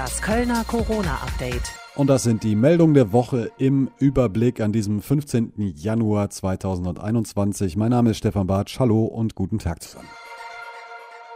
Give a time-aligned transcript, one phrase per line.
[0.00, 1.74] Das Kölner Corona-Update.
[1.94, 5.52] Und das sind die Meldungen der Woche im Überblick an diesem 15.
[5.76, 7.76] Januar 2021.
[7.76, 8.80] Mein Name ist Stefan Bartsch.
[8.80, 10.08] Hallo und guten Tag zusammen.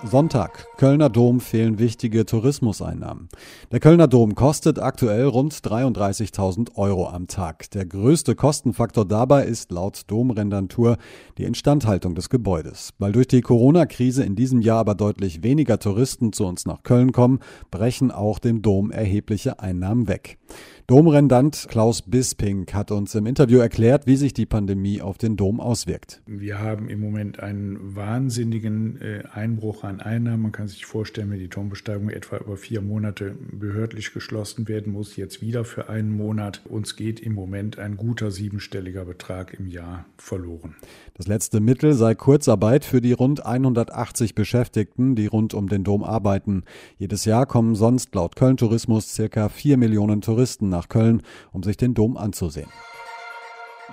[0.07, 0.67] Sonntag.
[0.77, 3.29] Kölner Dom fehlen wichtige Tourismuseinnahmen.
[3.73, 7.71] Der Kölner Dom kostet aktuell rund 33.000 Euro am Tag.
[7.71, 10.99] Der größte Kostenfaktor dabei ist laut Domrendantur
[11.39, 12.91] die Instandhaltung des Gebäudes.
[12.99, 17.13] Weil durch die Corona-Krise in diesem Jahr aber deutlich weniger Touristen zu uns nach Köln
[17.13, 17.41] kommen,
[17.71, 20.39] brechen auch dem Dom erhebliche Einnahmen weg.
[20.87, 25.59] Domrendant Klaus Bisping hat uns im Interview erklärt, wie sich die Pandemie auf den Dom
[25.59, 26.21] auswirkt.
[26.27, 30.43] Wir haben im Moment einen wahnsinnigen äh, Einbruch an Einnahmen.
[30.43, 35.17] Man kann sich vorstellen, wenn die Turmbesteigung etwa über vier Monate behördlich geschlossen werden muss,
[35.17, 36.63] jetzt wieder für einen Monat.
[36.65, 40.77] Uns geht im Moment ein guter siebenstelliger Betrag im Jahr verloren.
[41.15, 46.05] Das letzte Mittel sei Kurzarbeit für die rund 180 Beschäftigten, die rund um den Dom
[46.05, 46.65] arbeiten.
[46.99, 51.77] Jedes Jahr kommen sonst laut Köln Tourismus circa vier Millionen Touristen nach Köln, um sich
[51.77, 52.69] den Dom anzusehen.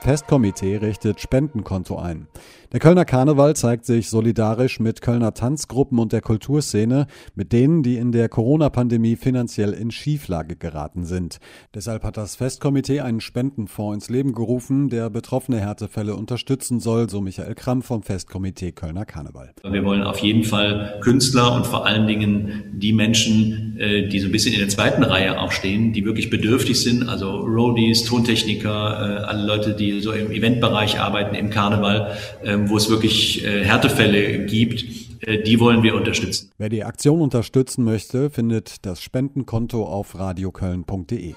[0.02, 2.28] Festkomitee richtet Spendenkonto ein.
[2.74, 7.98] Der Kölner Karneval zeigt sich solidarisch mit Kölner Tanzgruppen und der Kulturszene, mit denen, die
[7.98, 11.40] in der Corona-Pandemie finanziell in Schieflage geraten sind.
[11.76, 17.20] Deshalb hat das Festkomitee einen Spendenfonds ins Leben gerufen, der betroffene Härtefälle unterstützen soll, so
[17.20, 19.52] Michael Kramm vom Festkomitee Kölner Karneval.
[19.70, 24.28] Wir wollen auf jeden Fall Künstler und vor allen Dingen die Menschen, äh, die so
[24.28, 28.70] ein bisschen in der zweiten Reihe auch stehen, die wirklich bedürftig sind, also Roadies, Tontechniker,
[28.70, 33.64] äh, alle Leute, die so im Eventbereich arbeiten, im Karneval, ähm, wo es wirklich äh,
[33.64, 34.84] Härtefälle gibt,
[35.22, 36.52] äh, die wollen wir unterstützen.
[36.58, 41.34] Wer die Aktion unterstützen möchte, findet das Spendenkonto auf radioköln.de.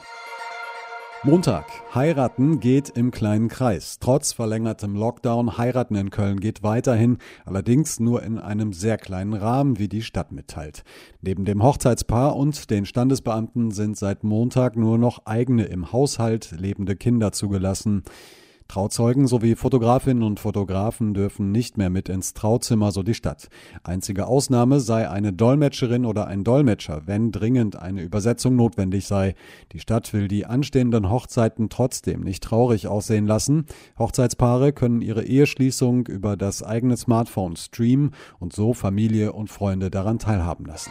[1.27, 1.65] Montag.
[1.95, 3.97] Heiraten geht im kleinen Kreis.
[3.99, 7.17] Trotz verlängertem Lockdown, Heiraten in Köln geht weiterhin,
[7.47, 10.85] allerdings nur in einem sehr kleinen Rahmen, wie die Stadt mitteilt.
[11.23, 16.95] Neben dem Hochzeitspaar und den Standesbeamten sind seit Montag nur noch eigene im Haushalt lebende
[16.95, 18.03] Kinder zugelassen.
[18.69, 23.49] Trauzeugen sowie Fotografinnen und Fotografen dürfen nicht mehr mit ins Trauzimmer, so die Stadt.
[23.83, 29.35] Einzige Ausnahme sei eine Dolmetscherin oder ein Dolmetscher, wenn dringend eine Übersetzung notwendig sei.
[29.73, 33.67] Die Stadt will die anstehenden Hochzeiten trotzdem nicht traurig aussehen lassen.
[33.99, 40.19] Hochzeitspaare können ihre Eheschließung über das eigene Smartphone streamen und so Familie und Freunde daran
[40.19, 40.91] teilhaben lassen.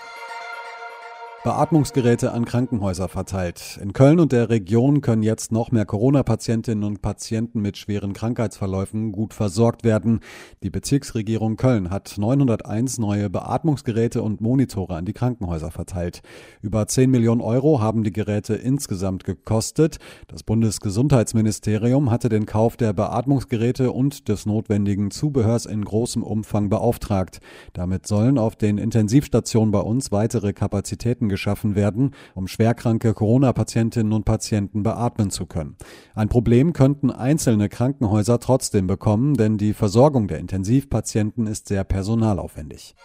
[1.43, 3.77] Beatmungsgeräte an Krankenhäuser verteilt.
[3.81, 9.11] In Köln und der Region können jetzt noch mehr Corona-Patientinnen und Patienten mit schweren Krankheitsverläufen
[9.11, 10.21] gut versorgt werden.
[10.63, 16.21] Die Bezirksregierung Köln hat 901 neue Beatmungsgeräte und Monitore an die Krankenhäuser verteilt.
[16.61, 19.97] Über 10 Millionen Euro haben die Geräte insgesamt gekostet.
[20.29, 27.41] Das Bundesgesundheitsministerium hatte den Kauf der Beatmungsgeräte und des notwendigen Zubehörs in großem Umfang beauftragt.
[27.73, 34.23] Damit sollen auf den Intensivstationen bei uns weitere Kapazitäten geschaffen werden, um schwerkranke Corona-Patientinnen und
[34.23, 35.75] Patienten beatmen zu können.
[36.13, 42.95] Ein Problem könnten einzelne Krankenhäuser trotzdem bekommen, denn die Versorgung der Intensivpatienten ist sehr personalaufwendig.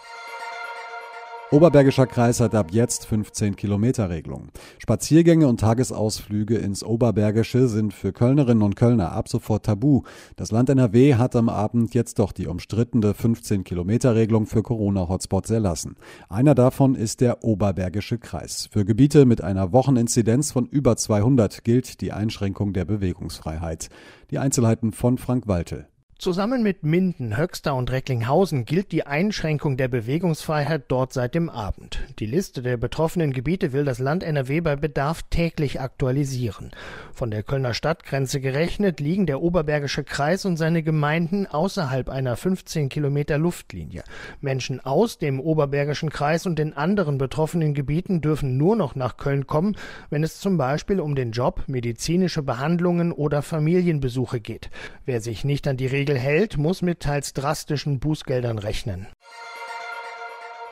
[1.51, 4.49] Oberbergischer Kreis hat ab jetzt 15 Kilometer Regelung.
[4.77, 10.03] Spaziergänge und Tagesausflüge ins Oberbergische sind für Kölnerinnen und Kölner ab sofort tabu.
[10.35, 15.49] Das Land NRW hat am Abend jetzt doch die umstrittene 15 Kilometer Regelung für Corona-Hotspots
[15.49, 15.95] erlassen.
[16.29, 18.69] Einer davon ist der Oberbergische Kreis.
[18.71, 23.89] Für Gebiete mit einer Wocheninzidenz von über 200 gilt die Einschränkung der Bewegungsfreiheit.
[24.29, 25.87] Die Einzelheiten von Frank Waltel.
[26.21, 32.01] Zusammen mit Minden, Höxter und Recklinghausen gilt die Einschränkung der Bewegungsfreiheit dort seit dem Abend.
[32.19, 36.71] Die Liste der betroffenen Gebiete will das Land NRW bei Bedarf täglich aktualisieren.
[37.13, 42.89] Von der Kölner Stadtgrenze gerechnet liegen der Oberbergische Kreis und seine Gemeinden außerhalb einer 15
[42.89, 44.03] Kilometer Luftlinie.
[44.41, 49.47] Menschen aus dem Oberbergischen Kreis und den anderen betroffenen Gebieten dürfen nur noch nach Köln
[49.47, 49.77] kommen,
[50.09, 54.69] wenn es zum Beispiel um den Job, medizinische Behandlungen oder Familienbesuche geht.
[55.05, 59.07] Wer sich nicht an die Regeln Regel hält, muss mit teils drastischen Bußgeldern rechnen.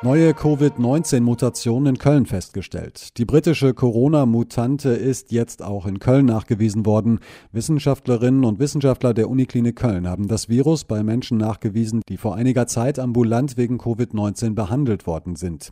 [0.02, 3.18] Neue Covid-19-Mutation in Köln festgestellt.
[3.18, 7.20] Die britische Corona-Mutante ist jetzt auch in Köln nachgewiesen worden.
[7.52, 12.66] Wissenschaftlerinnen und Wissenschaftler der Uniklinik Köln haben das Virus bei Menschen nachgewiesen, die vor einiger
[12.66, 15.72] Zeit ambulant wegen Covid-19 behandelt worden sind.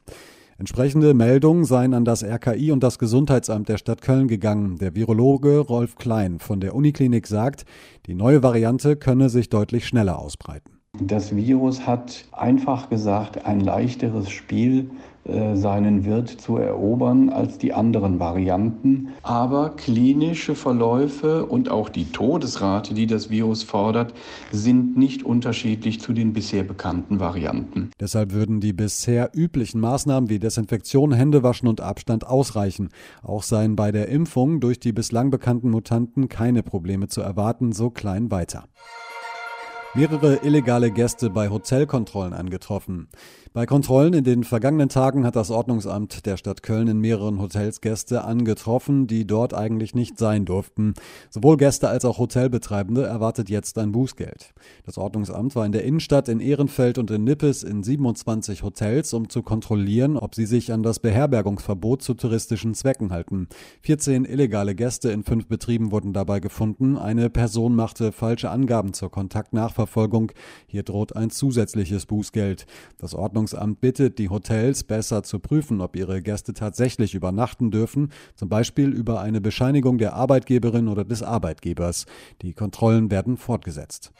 [0.57, 4.77] Entsprechende Meldungen seien an das RKI und das Gesundheitsamt der Stadt Köln gegangen.
[4.77, 7.65] Der Virologe Rolf Klein von der Uniklinik sagt,
[8.05, 10.79] die neue Variante könne sich deutlich schneller ausbreiten.
[11.01, 14.91] Das Virus hat einfach gesagt ein leichteres Spiel
[15.25, 19.09] seinen Wirt zu erobern als die anderen Varianten.
[19.23, 24.13] Aber klinische Verläufe und auch die Todesrate, die das Virus fordert,
[24.51, 27.89] sind nicht unterschiedlich zu den bisher bekannten Varianten.
[27.99, 32.89] Deshalb würden die bisher üblichen Maßnahmen wie Desinfektion, Händewaschen und Abstand ausreichen.
[33.23, 37.89] Auch seien bei der Impfung durch die bislang bekannten Mutanten keine Probleme zu erwarten, so
[37.89, 38.65] klein weiter.
[39.97, 43.07] Mehrere illegale Gäste bei Hotelkontrollen angetroffen.
[43.53, 47.79] Bei Kontrollen in den vergangenen Tagen hat das Ordnungsamt der Stadt Köln in mehreren Hotels
[47.79, 50.93] Gäste angetroffen, die dort eigentlich nicht sein durften.
[51.29, 54.53] Sowohl Gäste als auch Hotelbetreibende erwartet jetzt ein Bußgeld.
[54.85, 59.29] Das Ordnungsamt war in der Innenstadt in Ehrenfeld und in Nippes in 27 Hotels, um
[59.29, 63.47] zu kontrollieren, ob sie sich an das Beherbergungsverbot zu touristischen Zwecken halten.
[63.83, 66.97] 14 illegale Gäste in fünf Betrieben wurden dabei gefunden.
[66.97, 69.84] Eine Person machte falsche Angaben zur Kontaktnachverfolgung.
[70.67, 72.65] Hier droht ein zusätzliches Bußgeld.
[72.97, 78.11] Das Ordnungsamt Ordnungsamt bittet, die Hotels besser zu prüfen, ob ihre Gäste tatsächlich übernachten dürfen,
[78.35, 82.05] zum Beispiel über eine Bescheinigung der Arbeitgeberin oder des Arbeitgebers.
[82.41, 84.13] Die Kontrollen werden fortgesetzt.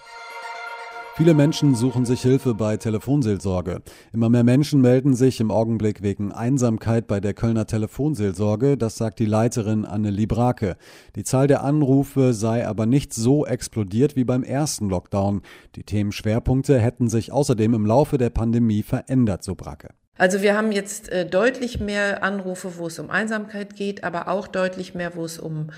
[1.17, 3.81] Viele Menschen suchen sich Hilfe bei Telefonseelsorge.
[4.12, 9.19] Immer mehr Menschen melden sich im Augenblick wegen Einsamkeit bei der Kölner Telefonseelsorge, das sagt
[9.19, 10.75] die Leiterin Anne Librake.
[11.15, 15.41] Die Zahl der Anrufe sei aber nicht so explodiert wie beim ersten Lockdown.
[15.77, 19.91] Die Themenschwerpunkte hätten sich außerdem im Laufe der Pandemie verändert, so Bracke.
[20.18, 24.47] Also wir haben jetzt äh, deutlich mehr Anrufe, wo es um Einsamkeit geht, aber auch
[24.47, 25.71] deutlich mehr, wo es um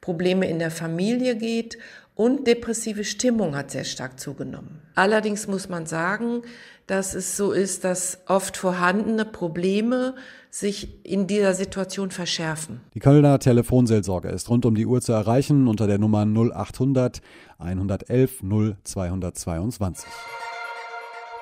[0.00, 1.78] Probleme in der Familie geht
[2.14, 4.82] und depressive Stimmung hat sehr stark zugenommen.
[4.94, 6.42] Allerdings muss man sagen,
[6.86, 10.14] dass es so ist, dass oft vorhandene Probleme
[10.50, 12.80] sich in dieser Situation verschärfen.
[12.92, 17.22] Die Kölner Telefonseelsorge ist rund um die Uhr zu erreichen unter der Nummer 0800
[17.58, 20.06] 111 0222.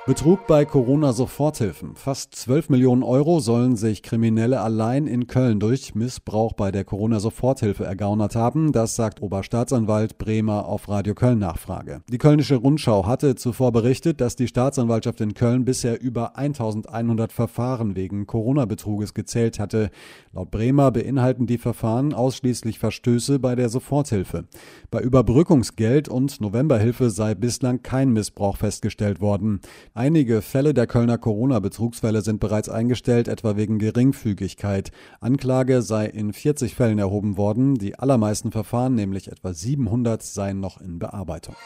[0.07, 1.95] Betrug bei Corona-Soforthilfen.
[1.95, 7.85] Fast 12 Millionen Euro sollen sich Kriminelle allein in Köln durch Missbrauch bei der Corona-Soforthilfe
[7.85, 8.73] ergaunert haben.
[8.73, 12.01] Das sagt Oberstaatsanwalt Bremer auf Radio Köln Nachfrage.
[12.09, 17.95] Die Kölnische Rundschau hatte zuvor berichtet, dass die Staatsanwaltschaft in Köln bisher über 1100 Verfahren
[17.95, 19.91] wegen Corona-Betruges gezählt hatte.
[20.33, 24.45] Laut Bremer beinhalten die Verfahren ausschließlich Verstöße bei der Soforthilfe.
[24.91, 29.61] Bei Überbrückungsgeld und Novemberhilfe sei bislang kein Missbrauch festgestellt worden.
[29.93, 34.93] Einige Fälle der Kölner Corona-Betrugsfälle sind bereits eingestellt, etwa wegen Geringfügigkeit.
[35.21, 37.75] Anklage sei in 40 Fällen erhoben worden.
[37.75, 41.57] Die allermeisten Verfahren, nämlich etwa 700, seien noch in Bearbeitung.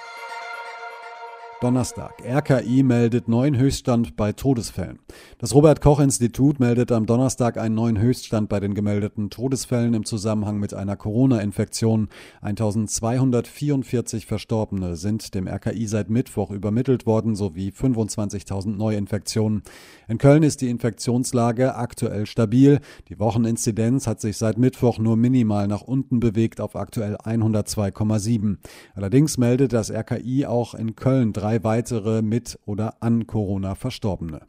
[1.65, 2.23] Donnerstag.
[2.23, 4.99] RKI meldet neuen Höchststand bei Todesfällen.
[5.39, 10.05] Das Robert Koch Institut meldet am Donnerstag einen neuen Höchststand bei den gemeldeten Todesfällen im
[10.05, 12.09] Zusammenhang mit einer Corona-Infektion.
[12.43, 19.63] 1244 Verstorbene sind dem RKI seit Mittwoch übermittelt worden sowie 25.000 Neuinfektionen.
[20.07, 22.81] In Köln ist die Infektionslage aktuell stabil.
[23.09, 28.59] Die Wocheninzidenz hat sich seit Mittwoch nur minimal nach unten bewegt auf aktuell 102,7.
[28.95, 34.41] Allerdings meldet das RKI auch in Köln drei drei weitere mit oder an Corona Verstorbene.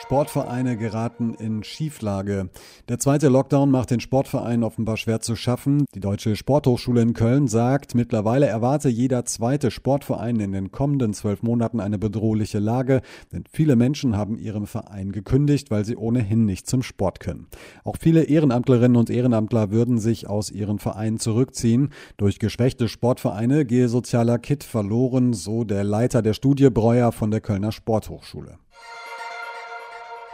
[0.00, 2.50] Sportvereine geraten in Schieflage.
[2.88, 5.86] Der zweite Lockdown macht den Sportvereinen offenbar schwer zu schaffen.
[5.92, 11.42] Die Deutsche Sporthochschule in Köln sagt, mittlerweile erwarte jeder zweite Sportverein in den kommenden zwölf
[11.42, 13.02] Monaten eine bedrohliche Lage,
[13.32, 17.48] denn viele Menschen haben ihrem Verein gekündigt, weil sie ohnehin nicht zum Sport können.
[17.82, 21.90] Auch viele Ehrenamtlerinnen und Ehrenamtler würden sich aus ihren Vereinen zurückziehen.
[22.16, 27.40] Durch geschwächte Sportvereine gehe sozialer Kit verloren, so der Leiter der Studie Breuer von der
[27.40, 28.58] Kölner Sporthochschule.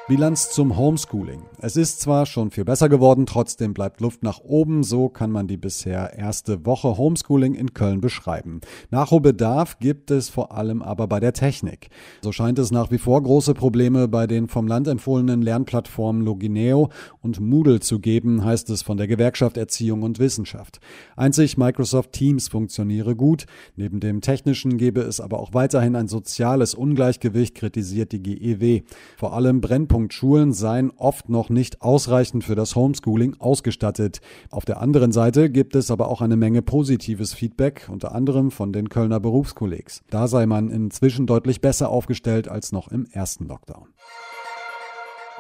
[0.07, 1.45] Bilanz zum Homeschooling.
[1.63, 4.83] Es ist zwar schon viel besser geworden, trotzdem bleibt Luft nach oben.
[4.83, 8.61] So kann man die bisher erste Woche Homeschooling in Köln beschreiben.
[8.91, 11.89] Nachholbedarf gibt es vor allem aber bei der Technik.
[12.21, 16.91] So scheint es nach wie vor große Probleme bei den vom Land empfohlenen Lernplattformen Logineo
[17.23, 20.81] und Moodle zu geben, heißt es von der Gewerkschaft Erziehung und Wissenschaft.
[21.17, 23.47] Einzig Microsoft Teams funktioniere gut.
[23.75, 28.83] Neben dem technischen gebe es aber auch weiterhin ein soziales Ungleichgewicht, kritisiert die GEW.
[29.17, 29.63] Vor allem
[29.95, 34.21] Brennpunkte Schulen seien oft noch nicht ausreichend für das Homeschooling ausgestattet.
[34.51, 38.73] Auf der anderen Seite gibt es aber auch eine Menge positives Feedback, unter anderem von
[38.73, 40.03] den Kölner Berufskollegs.
[40.11, 43.87] Da sei man inzwischen deutlich besser aufgestellt als noch im ersten Lockdown.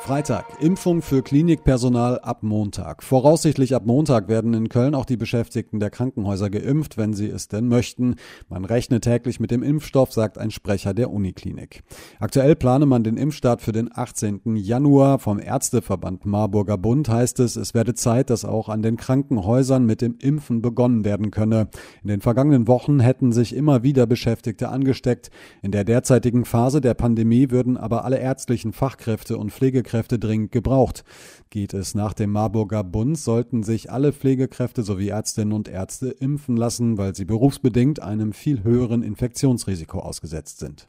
[0.04, 0.44] Freitag.
[0.60, 3.02] Impfung für Klinikpersonal ab Montag.
[3.02, 7.48] Voraussichtlich ab Montag werden in Köln auch die Beschäftigten der Krankenhäuser geimpft, wenn sie es
[7.48, 8.16] denn möchten.
[8.50, 11.84] Man rechne täglich mit dem Impfstoff, sagt ein Sprecher der Uniklinik.
[12.20, 14.56] Aktuell plane man den Impfstart für den 18.
[14.56, 15.18] Januar.
[15.20, 20.02] Vom Ärzteverband Marburger Bund heißt es, es werde Zeit, dass auch an den Krankenhäusern mit
[20.02, 21.68] dem Impfen begonnen werden könne.
[22.02, 25.30] In den vergangenen Wochen hätten sich immer wieder Beschäftigte angesteckt.
[25.62, 30.50] In der derzeitigen Phase der Pandemie würden aber alle ärztlichen Fachkräfte und Pflegekräfte Pflegekräfte dringend
[30.50, 31.04] gebraucht.
[31.50, 36.56] Geht es nach dem Marburger Bund, sollten sich alle Pflegekräfte sowie Ärztinnen und Ärzte impfen
[36.56, 40.88] lassen, weil sie berufsbedingt einem viel höheren Infektionsrisiko ausgesetzt sind.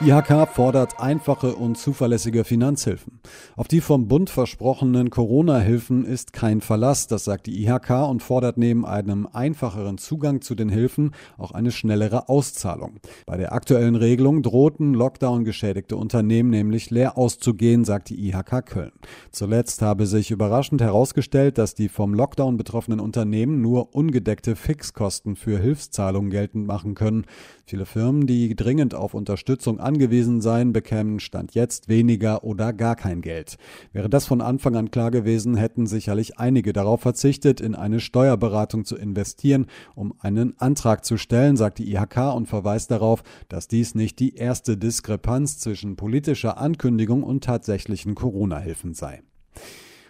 [0.00, 3.20] IHK fordert einfache und zuverlässige Finanzhilfen.
[3.54, 8.58] Auf die vom Bund versprochenen Corona-Hilfen ist kein Verlass, das sagt die IHK und fordert
[8.58, 12.96] neben einem einfacheren Zugang zu den Hilfen auch eine schnellere Auszahlung.
[13.24, 18.92] Bei der aktuellen Regelung drohten Lockdown-geschädigte Unternehmen nämlich leer auszugehen, sagt die IHK Köln.
[19.30, 25.60] Zuletzt habe sich überraschend herausgestellt, dass die vom Lockdown betroffenen Unternehmen nur ungedeckte Fixkosten für
[25.60, 27.26] Hilfszahlungen geltend machen können.
[27.64, 33.20] Viele Firmen, die dringend auf Unterstützung angewiesen seien, bekämen Stand jetzt weniger oder gar kein
[33.20, 33.56] Geld.
[33.92, 38.84] Wäre das von Anfang an klar gewesen, hätten sicherlich einige darauf verzichtet, in eine Steuerberatung
[38.84, 43.94] zu investieren, um einen Antrag zu stellen, sagt die IHK und verweist darauf, dass dies
[43.94, 49.22] nicht die erste Diskrepanz zwischen politischer Ankündigung und tatsächlichen Corona-Hilfen sei.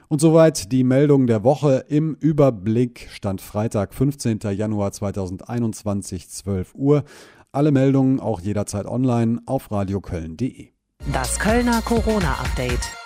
[0.09, 3.09] Und soweit die Meldung der Woche im Überblick.
[3.11, 4.41] Stand Freitag, 15.
[4.53, 7.05] Januar 2021, 12 Uhr.
[7.55, 10.71] Alle Meldungen auch jederzeit online auf radioköln.de.
[11.13, 13.04] Das Kölner Corona-Update.